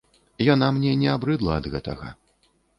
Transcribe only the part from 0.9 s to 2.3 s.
не абрыдла ад гэтага.